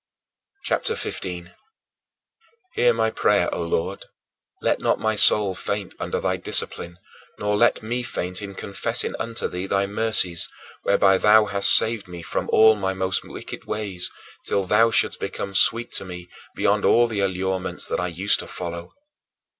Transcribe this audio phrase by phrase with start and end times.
[0.63, 1.55] CHAPTER XV 24.
[2.73, 4.05] Hear my prayer, O Lord;
[4.59, 6.97] let not my soul faint under thy discipline,
[7.37, 10.49] nor let me faint in confessing unto thee thy mercies,
[10.81, 14.09] whereby thou hast saved me from all my most wicked ways
[14.47, 18.47] till thou shouldst become sweet to me beyond all the allurements that I used to
[18.47, 18.93] follow.